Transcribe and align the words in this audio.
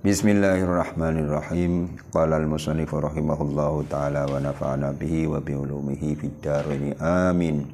Bismillahirrahmanirrahim. 0.00 2.00
Qala 2.08 2.40
al-musannif 2.40 2.88
rahimahullahu 2.88 3.84
taala 3.84 4.24
wa 4.24 4.40
nafa'ana 4.40 4.96
bihi 4.96 5.28
wa 5.28 5.44
bi 5.44 5.52
ulumihi 5.52 6.16
fid. 6.16 6.40
Amin. 7.04 7.68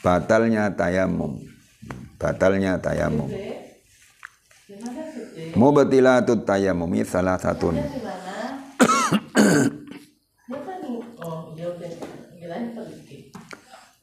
Batalnya 0.00 0.72
tayamum. 0.72 1.36
Batalnya 2.16 2.80
tayamum. 2.80 3.28
Mubtilatut 5.52 6.48
tayamumi 6.48 7.04
salah 7.04 7.36
satun. 7.36 7.76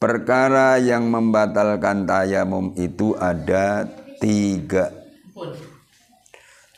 Perkara 0.08 0.80
yang 0.80 1.12
membatalkan 1.12 2.08
tayamum 2.08 2.72
itu 2.80 3.12
ada 3.20 3.84
tiga. 4.24 4.88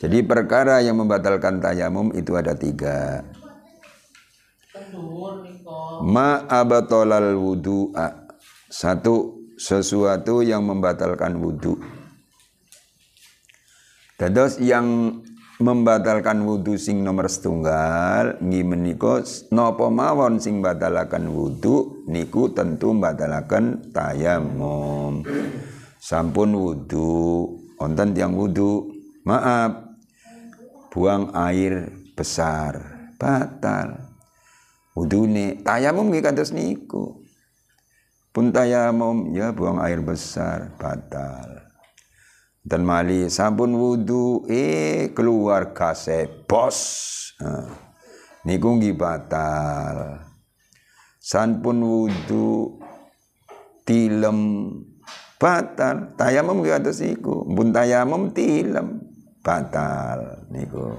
Jadi 0.01 0.25
perkara 0.25 0.81
yang 0.81 0.97
membatalkan 0.97 1.61
tayamum 1.61 2.09
itu 2.17 2.33
ada 2.33 2.57
tiga. 2.57 3.21
Ma 6.01 6.41
abatolal 6.49 7.37
wudu'a. 7.37 8.33
Satu, 8.65 9.45
sesuatu 9.61 10.41
yang 10.41 10.65
membatalkan 10.65 11.37
wudhu. 11.37 11.77
Dados 14.17 14.57
yang 14.57 15.21
membatalkan 15.59 16.39
wudhu 16.47 16.79
sing 16.79 17.03
nomor 17.03 17.27
setunggal 17.27 18.39
nggih 18.39 18.63
menika 18.63 19.19
napa 19.51 19.91
mawon 19.91 20.39
sing 20.39 20.63
batalaken 20.63 21.27
wudhu 21.35 22.07
niku 22.07 22.55
tentu 22.55 22.95
batalaken 22.95 23.91
tayamum 23.91 25.27
sampun 25.99 26.55
wudhu 26.55 27.43
wonten 27.75 28.15
tiang 28.15 28.39
wudhu 28.39 28.87
maaf 29.27 29.91
buang 30.95 31.35
air 31.35 31.91
besar 32.15 32.79
batal. 33.19 33.99
Wudune 34.95 35.59
tayamum 35.63 36.07
nggih 36.11 36.23
kados 36.23 36.55
niku. 36.55 37.19
Pun 38.31 38.55
tayamum 38.55 39.35
ya 39.35 39.51
buang 39.51 39.83
air 39.83 39.99
besar 39.99 40.71
batal 40.79 41.68
dan 42.63 42.83
mali 42.83 43.31
sampun 43.31 43.71
wudu 43.73 44.43
eh 44.51 45.15
keluar 45.15 45.71
kasepos 45.71 46.77
nah, 47.39 47.89
niku 48.43 48.79
nggih 48.79 48.95
batal. 48.95 50.25
Sampun 51.19 51.77
wudu 51.83 52.79
tilem 53.83 54.71
batal. 55.37 56.15
Tayamum 56.15 56.63
nggih 56.63 56.79
atus 56.79 57.03
niku. 57.03 57.45
Pun 57.45 57.69
tayamum 57.69 58.31
tilem 58.31 59.03
batal 59.45 60.49
niku. 60.49 60.95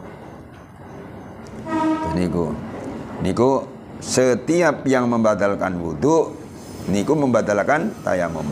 Niku. 2.15 2.47
Niku 3.21 3.51
setiap 4.01 4.87
yang 4.89 5.13
membatalkan 5.13 5.77
wudu 5.77 6.33
niku 6.89 7.13
membatalkan 7.19 7.93
tayamum. 8.01 8.49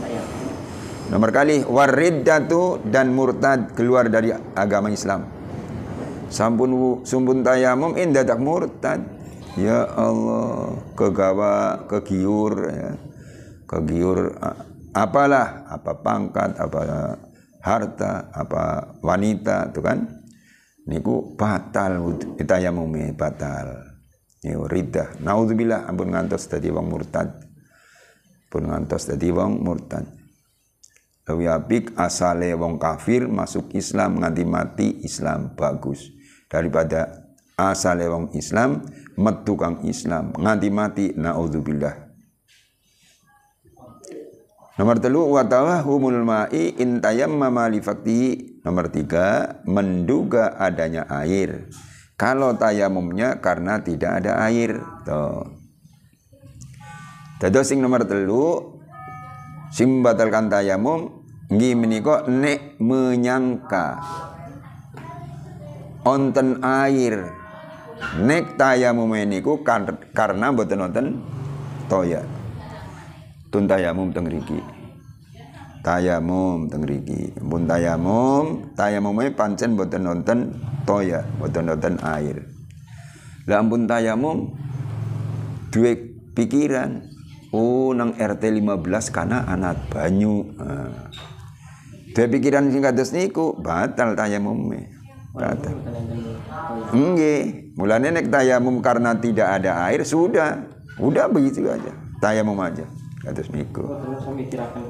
Nomor 1.09 1.33
kali 1.33 1.65
wariddatu 1.65 2.85
dan 2.85 3.17
murtad 3.17 3.73
keluar 3.73 4.13
dari 4.13 4.29
agama 4.53 4.93
Islam. 4.93 5.25
Sampun 6.29 7.01
sumpun 7.01 7.41
tayamum 7.41 7.97
indah 7.97 8.29
tak 8.29 8.37
murtad. 8.37 9.01
Ya 9.57 9.89
Allah, 9.89 10.77
kegawa, 10.93 11.89
kegiur 11.89 12.53
ya. 12.69 12.93
Kegiur 13.65 14.37
apalah, 14.93 15.65
apa 15.73 15.93
pangkat, 15.97 16.61
apa 16.61 16.81
harta, 17.65 18.29
apa 18.29 18.93
wanita 19.01 19.73
itu 19.73 19.81
kan. 19.81 20.05
Niku 20.93 21.33
batal 21.41 22.05
tayamum 22.37 22.93
batal. 23.17 23.97
Niku 24.45 24.69
riddah. 24.69 25.25
Nauzubillah 25.25 25.89
ampun 25.89 26.13
ngantos 26.13 26.53
tadi 26.53 26.69
wong 26.69 26.85
murtad. 26.85 27.33
Pun 28.53 28.69
ngantos 28.69 29.09
tadi 29.09 29.33
wong 29.33 29.65
murtad. 29.65 30.18
Lawi 31.29 31.45
apik 31.45 31.93
asale 32.01 32.57
wong 32.57 32.81
kafir 32.81 33.29
masuk 33.29 33.77
Islam 33.77 34.25
nganti 34.25 34.49
mati 34.49 34.89
Islam 35.05 35.53
bagus 35.53 36.09
daripada 36.49 37.29
asale 37.53 38.09
wong 38.09 38.33
Islam 38.33 38.81
metu 39.21 39.53
kang 39.61 39.85
Islam 39.85 40.33
nganti 40.33 40.69
mati 40.73 41.05
naudzubillah. 41.13 42.09
Nomor 44.81 44.97
telu 45.05 45.29
wa 45.29 45.45
tawahumul 45.45 46.23
ma'i 46.25 46.79
in 46.81 47.03
tayammama 47.03 47.67
li 47.69 47.83
Nomor 48.63 48.89
tiga, 48.95 49.59
menduga 49.67 50.55
adanya 50.55 51.05
air. 51.11 51.67
Kalau 52.15 52.55
tayamumnya 52.55 53.43
karena 53.43 53.83
tidak 53.83 54.23
ada 54.23 54.39
air. 54.47 54.79
Tuh. 55.03 55.45
Sing 57.67 57.83
nomor 57.83 58.07
telu 58.07 58.79
sing 59.75 60.01
batalkan 60.01 60.47
tayamum 60.47 61.18
nggih 61.49 61.73
menika 61.81 62.29
nek 62.29 62.77
menyangka 62.77 63.97
onten 66.05 66.61
air 66.61 67.33
nek 68.21 68.61
tayamum 68.61 69.17
niku 69.25 69.65
karena 69.65 70.53
mboten 70.53 70.85
wonten 70.85 71.07
toya. 71.89 72.21
Tun 73.49 73.65
tayamum 73.65 74.13
teng 74.13 74.29
riki 74.29 74.61
tayamum 75.81 76.69
teng 76.69 76.85
riki 76.85 77.33
pun 77.41 77.65
tayamum 77.65 78.77
tayamume 78.77 79.33
pancen 79.33 79.73
mboten 79.73 80.05
wonten 80.05 80.39
toya 80.85 81.25
mboten 81.41 81.65
wonten 81.65 81.97
air. 82.05 82.45
Lah 83.49 83.65
ampun 83.65 83.89
tayamum 83.89 84.53
duwe 85.73 85.97
pikiran 86.37 87.09
oh 87.57 87.97
nang 87.97 88.13
RT 88.21 88.61
15 88.61 89.17
karena 89.17 89.49
anak 89.49 89.89
banyu. 89.89 90.45
Nah. 90.61 91.38
Dua 92.19 92.27
pikiran 92.27 92.67
sing 92.75 92.83
kados 92.83 93.15
niku 93.15 93.55
batal 93.63 94.19
tayamume. 94.19 94.91
Batal. 95.31 95.71
Nggih, 96.91 97.79
mulane 97.79 98.11
nek 98.11 98.27
tayamum 98.27 98.83
karena 98.83 99.15
tidak 99.15 99.63
ada 99.63 99.87
air 99.87 100.03
sudah, 100.03 100.67
udah 100.99 101.31
begitu 101.31 101.71
aja. 101.71 101.95
Tayamum 102.19 102.59
aja. 102.59 102.83
Kados 103.23 103.55
niku. 103.55 103.87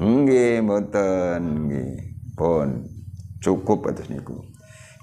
Nggih, 0.01 0.65
mboten 0.65 1.69
nggih. 1.69 1.93
Pun 2.33 2.89
cukup 3.37 3.93
kados 3.93 4.09
niku. 4.09 4.41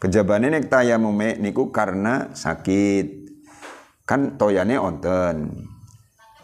Kejabane 0.02 0.50
nek 0.50 0.66
tayamume 0.66 1.38
niku 1.38 1.70
karena 1.70 2.34
sakit. 2.34 3.06
Kan 4.02 4.34
toyane 4.34 4.82
onten. 4.82 5.62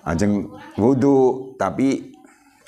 Ajeng 0.06 0.47
wudu 0.78 1.59
tapi 1.59 2.14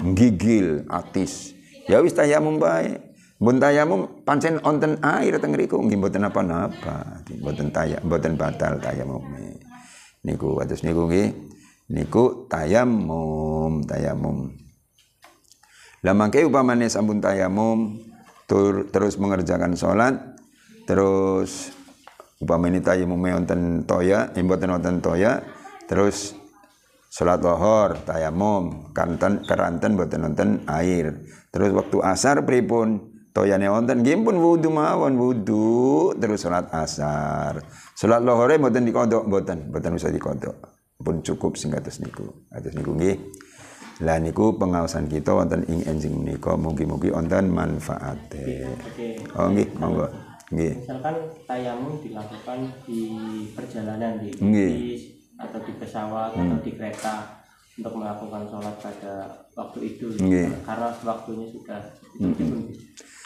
gigil 0.03 0.83
atis. 0.91 1.54
Ya 1.89 2.01
wis 2.01 2.17
tayamum 2.17 2.57
bae. 2.57 3.01
Mun 3.43 3.61
tayamum 3.61 4.25
pancen 4.25 4.63
onten 4.63 5.03
air 5.05 5.37
teng 5.43 5.53
riku 5.53 5.83
nggih 5.83 5.99
mboten 6.01 6.25
apa-apa. 6.25 7.27
Mboten 7.29 7.69
taya 7.75 7.99
mboten 8.01 8.39
batal 8.41 8.81
tayamum. 8.81 9.21
Niku 10.25 10.57
kados 10.57 10.81
niku 10.87 11.11
nggih. 11.11 11.35
Niku 11.93 12.49
tayamum, 12.49 13.85
tayamum. 13.85 14.49
Lah 16.01 16.17
mangke 16.17 16.41
upamane 16.45 16.89
sampun 16.89 17.21
tayamum 17.21 18.01
tur, 18.49 18.89
terus 18.89 19.21
mengerjakan 19.21 19.77
sholat 19.77 20.17
terus 20.85 21.73
upamane 22.41 22.85
tayamum 22.85 23.21
wonten 23.21 23.89
toya, 23.89 24.29
mboten 24.37 24.69
wonten 24.69 25.01
toya, 25.01 25.41
terus 25.89 26.37
Salat 27.15 27.47
lohor, 27.47 28.03
tayamum, 28.03 28.91
kanten 28.91 29.47
keranten 29.47 29.95
boten 29.95 30.27
nonton 30.27 30.67
air. 30.67 31.23
Terus 31.55 31.71
waktu 31.71 32.03
asar 32.03 32.43
pripun? 32.43 33.15
Toyane 33.31 33.71
wonten 33.71 34.03
nggih 34.03 34.19
pun 34.27 34.35
wudu 34.43 34.75
mawon 34.75 35.15
wudu 35.15 36.11
terus 36.19 36.43
salat 36.43 36.67
asar. 36.75 37.63
Salat 37.95 38.19
lohore 38.19 38.59
boten 38.59 38.83
dikodok 38.83 39.31
boten, 39.31 39.71
boten 39.71 39.95
usah 39.95 40.11
dikodok. 40.11 40.59
Pun 40.99 41.23
cukup 41.23 41.55
sing 41.55 41.71
atus 41.79 42.03
niku. 42.03 42.51
Atus 42.51 42.75
niku 42.75 42.99
nggih. 42.99 43.15
Lah 44.03 44.19
niku 44.19 44.59
pengawasan 44.59 45.07
kita 45.07 45.39
wonten 45.39 45.63
ing 45.71 45.87
enjing 45.87 46.19
menika 46.19 46.59
mugi-mugi 46.59 47.15
wonten 47.15 47.47
manfaate. 47.47 48.67
Oh 49.39 49.55
nggih, 49.55 49.71
monggo. 49.79 50.11
Nggih. 50.51 50.83
Misalkan 50.83 51.31
tayamum 51.47 51.95
dilakukan 52.03 52.75
di 52.83 52.99
perjalanan 53.55 54.19
di 54.19 54.35
nggih 54.35 54.75
atau 55.39 55.59
di 55.63 55.73
pesawat 55.79 56.31
hmm. 56.35 56.43
atau 56.43 56.59
di 56.63 56.71
kereta 56.75 57.15
untuk 57.75 57.95
melakukan 57.99 58.43
sholat 58.47 58.77
pada 58.79 59.15
waktu 59.59 59.79
itu 59.83 60.07
yeah. 60.23 60.51
karena 60.63 60.89
waktunya 61.03 61.47
sudah 61.51 61.81
hmm. 62.23 62.71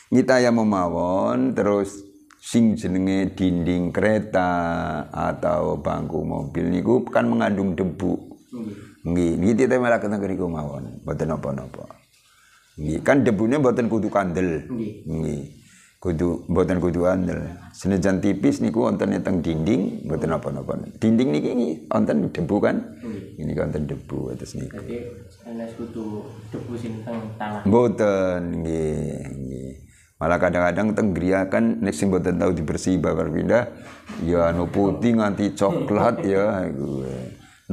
kita 0.08 0.40
yang 0.40 0.56
memawon 0.56 1.52
terus 1.52 2.04
sing 2.40 2.72
jenenge 2.78 3.36
dinding 3.36 3.92
kereta 3.92 4.50
atau 5.12 5.76
bangku 5.76 6.24
mobil 6.24 6.64
niku 6.72 7.04
kan 7.04 7.28
mengandung 7.28 7.76
debu 7.76 8.28
Nggih, 9.08 9.32
niki 9.40 9.54
ditemelaken 9.64 10.18
ngriku 10.18 10.46
mawon, 10.48 11.00
mboten 11.04 11.28
napa-napa. 11.30 11.84
Nggih, 12.76 12.98
kan 13.04 13.22
debune 13.22 13.60
mboten 13.60 13.86
kudu 13.86 14.08
kandel. 14.10 14.66
Nggih. 14.68 15.57
Kudu 15.98 16.46
mboten 16.46 16.78
kudu 16.78 17.10
andel. 17.10 17.58
Senajan 17.74 18.22
tipis 18.22 18.62
niku 18.62 18.86
wonten 18.86 19.18
teng 19.18 19.42
dinding 19.42 20.06
mboten 20.06 20.30
napa-napa. 20.30 20.78
Dinding 21.02 21.34
niki 21.34 21.50
wonten 21.90 22.30
debu 22.30 22.56
kan? 22.62 23.02
Ini 23.34 23.50
wonten 23.58 23.90
debu 23.90 24.30
atas 24.30 24.54
niku. 24.54 24.78
Jadi 24.78 25.10
sanes 25.26 25.74
kudu 25.74 26.22
debu 26.54 26.78
sing 26.78 27.02
teng 27.02 27.34
tanah. 27.34 27.66
Mboten 27.66 28.62
nggih, 28.62 29.26
nggih. 29.26 29.70
Malah 30.22 30.38
kadang-kadang 30.38 30.94
teng 30.94 31.10
griya 31.18 31.50
kan 31.50 31.82
nek 31.82 31.90
sing 31.90 32.14
mboten 32.14 32.38
tahu 32.38 32.54
dibersih 32.54 33.02
bakal 33.02 33.34
pindah 33.34 33.66
ya 34.22 34.54
anu 34.54 34.70
putih 34.70 35.18
nganti 35.18 35.58
coklat 35.58 36.22
ya 36.22 36.62
iku. 36.62 37.10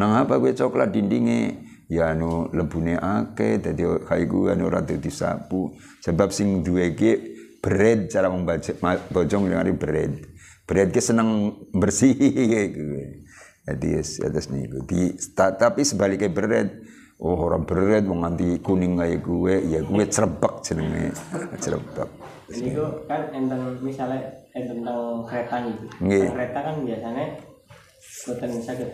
Nang 0.02 0.18
apa 0.18 0.42
gue 0.42 0.58
coklat 0.58 0.90
dindingnya 0.90 1.62
ya 1.94 2.18
anu 2.18 2.50
lebune 2.58 2.98
akeh 2.98 3.62
dadi 3.62 3.86
kaiku 4.02 4.50
anu 4.50 4.66
ora 4.66 4.82
dadi 4.82 5.14
sapu 5.14 5.78
sebab 6.02 6.34
sing 6.34 6.66
duwe 6.66 6.98
ki 6.98 7.35
bread 7.66 8.14
cara 8.14 8.30
membaca 8.30 8.70
bojong 9.10 9.50
dengan 9.50 9.66
bread. 9.74 10.22
Bread 10.70 10.94
ki 10.94 11.02
seneng 11.02 11.30
bersih 11.74 12.14
gitu. 12.78 13.26
Jadi 13.66 13.88
yes, 13.98 14.22
atas 14.22 14.54
niku 14.54 14.86
di 14.86 15.18
tapi 15.34 15.82
sebaliknya 15.82 16.30
bread. 16.30 16.86
Oh 17.18 17.34
orang 17.34 17.66
bread 17.66 18.06
mau 18.06 18.22
nganti 18.22 18.62
kuning 18.62 19.02
kayak 19.02 19.26
gue 19.26 19.56
ya 19.74 19.82
gue 19.82 20.04
cerebak 20.06 20.62
jenenge. 20.62 21.18
Cerebak. 21.58 22.10
Ini 22.46 22.78
kok 22.78 23.10
kan 23.10 23.34
enten 23.34 23.82
misalnya 23.82 24.22
enten 24.54 24.86
tentang 24.86 25.26
kereta 25.26 25.56
gitu. 25.66 25.86
Nggih. 26.06 26.30
kereta 26.30 26.60
kan 26.62 26.76
biasanya 26.86 27.26
boten 28.30 28.52
saged 28.62 28.92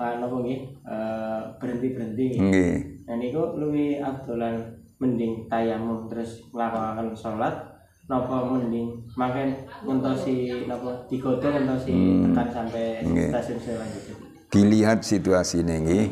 uh, 0.00 0.12
napa 0.18 0.36
nggih 0.42 0.60
eh, 0.66 1.40
berhenti-berhenti 1.62 2.26
nggih. 2.34 2.40
nggih. 2.42 2.74
Nah 3.06 3.14
niku 3.20 3.42
luwih 3.54 4.02
abdolan 4.02 4.79
mending 5.00 5.48
tayamum 5.48 6.04
terus 6.12 6.44
nglakonaken 6.52 7.16
salat 7.16 7.56
napa 8.04 8.36
mending 8.52 9.00
makan 9.16 9.56
ngentosi 9.88 10.68
napa 10.68 11.08
digodhong 11.08 11.56
ngentosi 11.56 11.92
tekan 12.28 12.48
sampai 12.52 12.84
Nggih. 13.08 13.28
stasiun 13.32 13.58
selanjutnya. 13.64 14.14
dilihat 14.52 14.98
situasi 15.00 15.64
nggih 15.64 16.06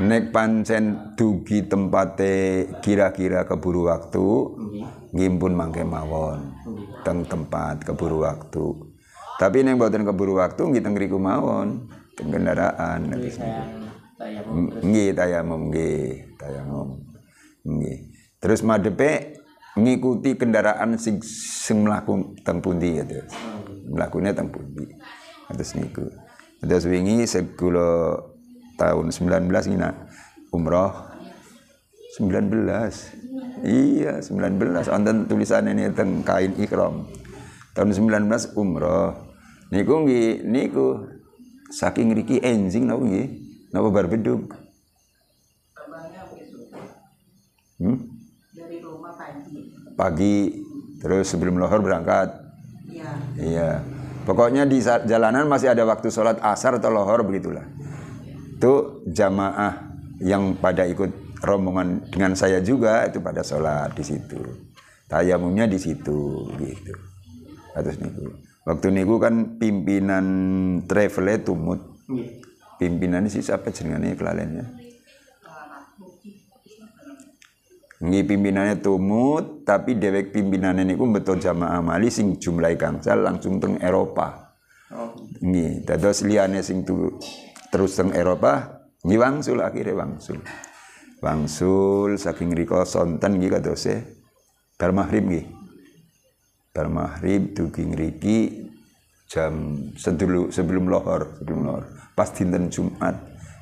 nek 0.00 0.32
pancen 0.32 1.12
dugi 1.12 1.68
tempate 1.68 2.64
kira-kira 2.80 3.44
keburu 3.44 3.92
waktu 3.92 4.24
Nggih. 4.24 4.86
nggih 5.12 5.28
pun 5.36 5.52
mangke 5.52 5.84
mawon 5.84 6.40
Nggih. 6.64 7.04
teng 7.04 7.28
tempat 7.28 7.84
keburu 7.84 8.24
waktu 8.24 8.64
tapi 9.36 9.60
nek 9.60 9.76
mboten 9.76 10.08
keburu 10.08 10.40
waktu 10.40 10.62
nggih 10.72 10.80
teng 10.80 10.96
mriku 10.96 11.20
mawon 11.20 11.84
teng 12.16 12.32
kendaraan 12.32 13.12
sayang 13.28 13.82
tayamum 14.16 14.72
nggih 14.80 15.08
tayamum 15.12 15.60
nggih 15.68 16.06
tayamum 16.40 16.88
nggih 17.66 17.98
terus 18.42 18.66
madepe 18.66 19.38
ngikuti 19.78 20.34
kendaraan 20.36 20.98
sing 20.98 21.22
sing 21.22 21.86
mlaku 21.86 22.36
teng 22.44 22.58
pundi 22.58 22.98
gitu 23.00 23.22
mlakune 23.92 24.30
teng 24.32 24.48
pundi? 24.48 24.88
Terus 25.52 25.76
niku. 25.76 26.06
Terus 26.62 26.84
wingi 26.86 27.26
segula 27.28 28.16
tahun 28.78 29.12
19 29.12 29.50
ngina 29.50 30.08
umroh 30.54 30.92
19 32.20 32.68
iya 33.62 34.20
19 34.20 34.90
wonten 34.90 35.16
tulisan 35.28 35.68
ini 35.68 35.90
teng 35.92 36.24
kain 36.24 36.56
ikram. 36.56 37.08
Tahun 37.76 37.88
19 37.88 38.56
umroh. 38.56 39.16
Niku 39.72 40.04
nggih 40.04 40.44
niku 40.44 41.08
saking 41.72 42.12
riki 42.12 42.40
enjing 42.40 42.84
napa 42.88 43.02
nggih? 43.04 43.28
Napa 43.72 43.88
bar 43.88 44.06
hmm? 47.80 48.11
Rumah 48.92 49.12
pagi. 49.16 49.58
pagi 49.96 50.36
terus 51.00 51.32
sebelum 51.32 51.56
lohor 51.56 51.80
berangkat. 51.80 52.28
Ya, 52.86 53.10
iya. 53.40 53.70
Pokoknya 54.22 54.68
di 54.68 54.78
jalanan 54.84 55.50
masih 55.50 55.74
ada 55.74 55.82
waktu 55.82 56.12
sholat 56.12 56.38
asar 56.44 56.78
atau 56.78 56.94
lohor 56.94 57.26
begitulah. 57.26 57.66
Itu 58.54 59.02
jamaah 59.10 59.90
yang 60.22 60.54
pada 60.62 60.86
ikut 60.86 61.42
rombongan 61.42 62.06
dengan 62.06 62.38
saya 62.38 62.62
juga 62.62 63.02
itu 63.10 63.18
pada 63.18 63.42
sholat 63.42 63.90
di 63.98 64.04
situ. 64.06 64.38
Tayamumnya 65.10 65.66
di 65.66 65.80
situ 65.80 66.46
gitu. 66.60 66.94
Atas 67.74 67.98
niku 67.98 68.30
waktu 68.62 68.86
niku 68.94 69.18
kan 69.18 69.58
pimpinan 69.58 70.26
travelnya 70.86 71.42
tumut. 71.42 71.80
Nggih. 72.06 72.52
pimpinannya 72.82 73.30
sih 73.30 73.46
siapa 73.46 73.70
jenengane 73.70 74.18
kelalaiannya 74.18 74.91
Nggih 78.02 78.26
pimpinannya 78.26 78.82
tumut 78.82 79.62
tapi 79.62 79.94
dewek 79.94 80.34
pimpinannya 80.34 80.82
niku 80.82 81.06
betul 81.06 81.38
jamaah 81.38 81.78
mali 81.78 82.10
sing 82.10 82.34
jumlahi 82.34 82.74
gangsal 82.74 83.22
langsung 83.22 83.62
teng 83.62 83.78
Eropa. 83.78 84.58
Oh, 84.90 85.14
Nggih, 85.38 85.86
dados 85.86 86.26
liyane 86.26 86.66
sing 86.66 86.82
tu, 86.82 87.14
terus 87.70 87.94
teng 87.94 88.10
Eropa 88.10 88.82
nggih 89.06 89.20
wangsul 89.22 89.62
akhirnya 89.62 89.94
wangsul. 89.94 90.42
Wangsul 91.22 92.18
saking 92.18 92.50
rika 92.58 92.82
sonten 92.82 93.38
nggih 93.38 93.54
kadose 93.54 94.02
bar 94.74 94.90
maghrib 94.90 95.22
nggih. 95.22 95.46
Bar 96.74 96.90
maghrib 96.90 97.54
dugi 97.54 97.86
ngriki 97.86 98.38
jam 99.30 99.78
sedulu 99.94 100.50
sebelum 100.50 100.90
lohor, 100.90 101.38
sebelum 101.38 101.60
lohor. 101.70 101.84
Pas 102.18 102.34
dinten 102.34 102.66
Jumat 102.66 103.14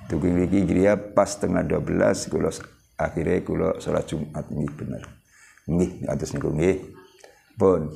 dugi 0.09 0.33
ngriki 0.33 0.65
griya 0.65 0.97
pas 0.97 1.29
tengah 1.29 1.61
12 1.61 2.33
kula 2.33 2.49
akhirnya 3.01 3.41
kula 3.41 3.71
salat 3.81 4.05
Jumat 4.05 4.45
nggih 4.53 4.73
bener. 4.77 5.03
Nggih 5.65 6.05
atus 6.13 6.37
niku 6.37 6.53
nggih. 6.53 6.77
Pun 7.57 7.89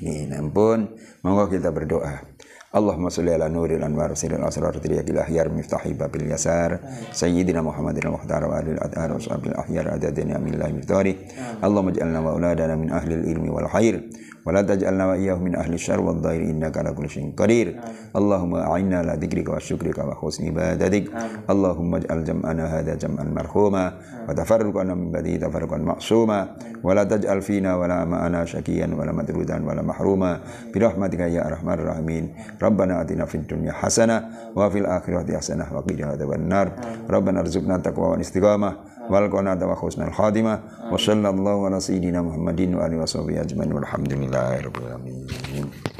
ini 0.00 0.28
nampun 0.28 0.92
monggo 1.24 1.48
kita 1.48 1.72
berdoa. 1.72 2.33
اللهم 2.76 3.08
صل 3.08 3.28
على 3.28 3.48
نور 3.48 3.70
الانوار 3.70 4.14
سير 4.14 4.36
الاسرار 4.36 4.74
تريك 4.78 5.10
الاحيار 5.10 5.52
مفتاح 5.52 5.88
باب 5.88 6.16
اليسار 6.16 6.78
سيدنا 7.12 7.62
محمد 7.62 7.98
المختار 7.98 8.44
وال 8.44 8.68
الاثار 8.68 9.12
واصحاب 9.12 9.46
الاحيار 9.46 9.90
عددنا 9.90 10.38
من 10.38 10.54
الله 10.54 10.72
مفتاري 10.72 11.16
اللهم 11.64 11.88
اجعلنا 11.88 12.20
واولادنا 12.20 12.74
من 12.76 12.90
أهل 12.90 13.12
العلم 13.12 13.50
والخير 13.54 13.94
ولا 14.46 14.62
تجعلنا 14.62 15.06
وإياه 15.06 15.34
من 15.34 15.56
أهل 15.56 15.72
الشر 15.74 16.00
والضير 16.00 16.40
إنك 16.50 16.76
على 16.78 16.92
كل 16.92 17.08
شيء 17.10 17.32
قدير 17.36 17.80
اللهم 18.16 18.54
أعنا 18.54 18.98
على 18.98 19.12
ذكرك 19.22 19.48
وشكرك 19.48 19.98
وحسن 19.98 20.46
عبادتك 20.46 21.04
اللهم 21.50 21.94
اجعل 21.94 22.24
جمعنا 22.24 22.64
هذا 22.66 22.94
جمعا 22.94 23.24
مرحوما 23.24 23.84
وتفرقنا 24.28 24.94
من 24.94 25.12
بدي 25.12 25.38
تفرقا 25.38 25.76
معصوما 25.76 26.56
ولا 26.84 27.04
تجعل 27.04 27.42
فينا 27.42 27.76
ولا 27.76 28.04
معنا 28.04 28.44
شكيا 28.44 28.86
ولا 28.98 29.12
مدرودا 29.12 29.56
ولا 29.66 29.82
محروما 29.82 30.40
برحمتك 30.74 31.20
يا 31.20 31.46
أرحم 31.48 31.68
الراحمين 31.70 32.24
ربنا 32.64 32.92
آتنا 33.02 33.24
في 33.30 33.34
الدنيا 33.34 33.72
حسنة 33.72 34.16
وفي 34.56 34.78
الآخرة 34.78 35.28
حسنة 35.36 35.66
وقنا 35.74 36.06
عذاب 36.06 36.32
النار. 36.32 36.66
ربنا 37.10 37.40
ارزقنا 37.40 37.74
التقوى 37.76 38.08
والاستقامة 38.08 38.70
وألقنا 39.10 39.50
عذاب 39.50 39.68
وحسن 39.68 40.02
الخاتمة 40.08 40.54
وصلى 40.92 41.28
الله 41.34 41.56
على 41.66 41.78
سيدنا 41.80 42.22
محمد 42.22 42.60
وآله 42.74 42.96
وصحبه 43.02 43.40
أجمعين 43.40 43.72
والحمد 43.72 44.12
لله 44.12 44.60
رب 44.66 44.76
العالمين. 44.82 45.93